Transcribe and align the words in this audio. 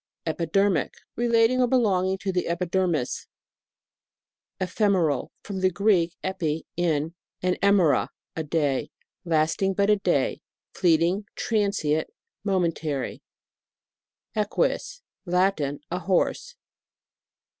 EPIDERMIC. 0.25 0.95
Relating 1.15 1.61
or 1.61 1.67
belonging 1.67 2.17
to 2.17 2.31
the 2.31 2.47
epidermis. 2.47 3.27
EPHEMERAL. 4.59 5.31
From 5.43 5.59
the 5.59 5.69
Greek, 5.69 6.15
ejri, 6.23 6.63
in, 6.75 7.13
and 7.43 7.55
emera, 7.61 8.07
a 8.35 8.41
day. 8.43 8.89
Lasting 9.25 9.75
but 9.75 9.91
a 9.91 9.95
day. 9.97 10.41
Fleeting, 10.73 11.27
transient, 11.35 12.09
momen 12.43 12.73
tary. 12.73 13.21
EQUUS. 14.35 15.03
Latin. 15.27 15.81
A 15.91 15.99
horse. 15.99 16.55